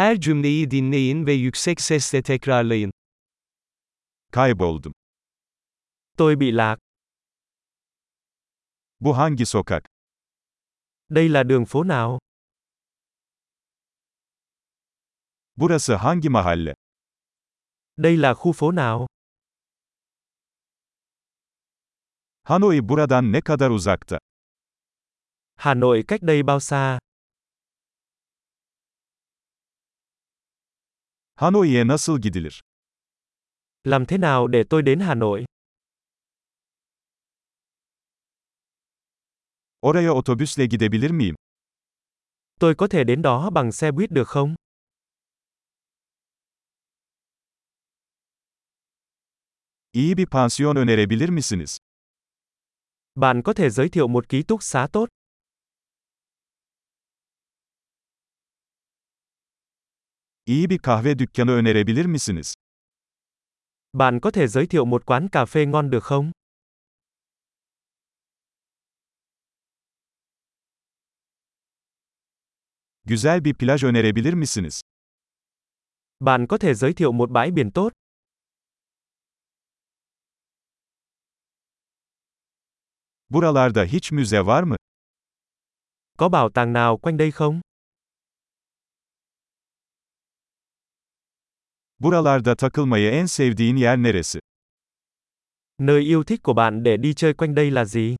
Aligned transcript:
Her 0.00 0.20
cümleyi 0.20 0.70
dinleyin 0.70 1.26
ve 1.26 1.32
yüksek 1.32 1.80
sesle 1.80 2.22
tekrarlayın. 2.22 2.92
Kayboldum. 4.32 4.92
Tôi 6.16 6.40
bị 6.40 6.52
lạc. 6.52 6.78
Bu 9.00 9.18
hangi 9.18 9.46
sokak? 9.46 9.82
Đây 11.10 11.28
là 11.28 11.42
đường 11.48 11.64
phố 11.66 11.84
nào? 11.84 12.18
Burası 15.56 15.96
hangi 15.96 16.28
mahalle? 16.28 16.74
Đây 17.96 18.16
là 18.16 18.34
khu 18.34 18.52
phố 18.52 18.72
nào? 18.72 19.06
Hanoi 22.42 22.88
buradan 22.88 23.32
ne 23.32 23.40
kadar 23.40 23.70
uzakta? 23.70 24.18
Hà 25.56 25.74
Nội 25.74 26.04
cách 26.08 26.22
đây 26.22 26.42
bao 26.42 26.60
xa? 26.60 26.98
Hanoi'ye 31.40 31.86
nasıl 31.86 32.20
gidilir? 32.20 32.60
Làm 33.84 34.06
thế 34.06 34.18
nào 34.18 34.46
để 34.46 34.64
tôi 34.70 34.82
đến 34.82 35.00
Hà 35.00 35.14
Nội? 35.14 35.44
Oraya 39.86 40.10
otobüsle 40.10 40.66
gidebilir 40.66 41.10
miyim? 41.10 41.34
Tôi 42.60 42.74
có 42.74 42.88
thể 42.88 43.04
đến 43.04 43.22
đó 43.22 43.50
bằng 43.50 43.72
xe 43.72 43.92
buýt 43.92 44.10
được 44.10 44.28
không? 44.28 44.54
İyi 49.92 50.16
bir 50.16 50.26
pansiyon 50.26 50.76
önerebilir 50.76 51.28
misiniz? 51.28 51.76
Bạn 53.14 53.42
có 53.42 53.52
thể 53.52 53.70
giới 53.70 53.88
thiệu 53.88 54.08
một 54.08 54.28
ký 54.28 54.42
túc 54.42 54.62
xá 54.62 54.86
tốt. 54.92 55.08
İyi 60.50 60.70
bir 60.70 60.78
kahve 60.78 61.18
dükkanı 61.18 61.50
önerebilir 61.50 62.04
misiniz? 62.04 62.54
Bạn 63.92 64.20
có 64.20 64.30
thể 64.30 64.48
giới 64.48 64.66
thiệu 64.66 64.84
một 64.84 65.06
quán 65.06 65.28
cà 65.28 65.44
phê 65.44 65.66
ngon 65.66 65.90
được 65.90 66.04
không? 66.04 66.32
Güzel 73.04 73.44
bir 73.44 73.54
plaj 73.54 73.84
önerebilir 73.84 74.32
misiniz? 74.32 74.80
Bạn 76.20 76.46
có 76.46 76.58
thể 76.58 76.74
giới 76.74 76.92
thiệu 76.92 77.12
một 77.12 77.30
bãi 77.30 77.50
biển 77.50 77.70
tốt. 77.70 77.92
Buralarda 83.28 83.84
hiç 83.84 84.12
müze 84.12 84.46
var 84.46 84.62
mı? 84.62 84.76
Có 86.18 86.28
bảo 86.28 86.50
tàng 86.50 86.72
nào 86.72 86.96
quanh 86.96 87.16
đây 87.16 87.30
không? 87.30 87.60
Buralarda 92.00 92.56
takılmayı 92.56 93.10
en 93.10 93.26
sevdiğin 93.26 93.76
yer 93.76 93.96
neresi? 94.02 94.40
Nơi 95.78 96.02
yêu 96.02 96.24
thích 96.24 96.42
của 96.42 96.52
bạn 96.54 96.82
để 96.82 96.96
đi 96.96 97.14
chơi 97.14 97.34
quanh 97.34 97.54
đây 97.54 97.70
là 97.70 97.84
gì? 97.84 98.16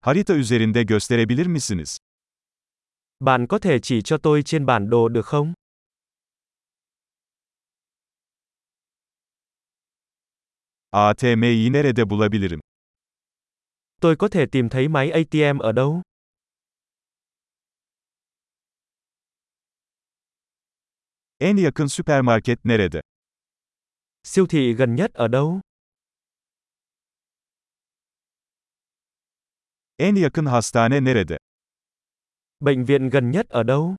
Harita 0.00 0.34
üzerinde 0.34 0.82
gösterebilir 0.82 1.46
misiniz? 1.46 1.98
Bạn 3.20 3.46
có 3.46 3.58
thể 3.58 3.78
chỉ 3.80 4.02
cho 4.02 4.18
tôi 4.18 4.42
trên 4.42 4.66
bản 4.66 4.90
đồ 4.90 5.08
được 5.08 5.26
không? 5.26 5.52
ATM'yi 10.90 11.72
nerede 11.72 12.10
bulabilirim? 12.10 12.60
Tôi 14.00 14.16
có 14.16 14.28
thể 14.28 14.46
tìm 14.46 14.68
thấy 14.68 14.88
máy 14.88 15.10
ATM 15.10 15.58
ở 15.58 15.72
đâu? 15.72 16.02
En 21.40 21.56
yakın 21.56 21.86
süpermarket 21.86 22.64
nerede? 22.64 23.00
Siêu 24.22 24.46
thị 24.46 24.72
gần 24.72 24.94
nhất 24.94 25.14
ở 25.14 25.28
đâu? 25.28 25.60
En 29.98 30.14
yakın 30.14 30.46
hastane 30.46 31.04
nerede? 31.04 31.38
Bệnh 32.60 32.84
viện 32.84 33.10
gần 33.10 33.30
nhất 33.30 33.46
ở 33.48 33.62
đâu? 33.62 33.96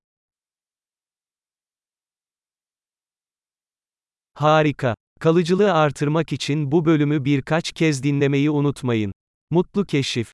Harika. 4.34 4.96
Kalıcılığı 5.20 5.74
artırmak 5.74 6.34
için 6.34 6.72
bu 6.72 6.86
bölümü 6.86 7.26
birkaç 7.26 7.72
kez 7.72 8.04
dinlemeyi 8.04 8.50
unutmayın. 8.50 9.12
Mutlu 9.52 9.86
keşif. 9.86 10.32